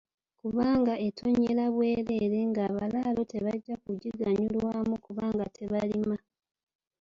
[0.39, 6.17] Kubanga etonnyera bwereere nga abalaalo tebajja kugiganyulwamu kubanga tebalima.